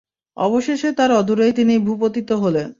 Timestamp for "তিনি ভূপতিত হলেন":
1.53-2.69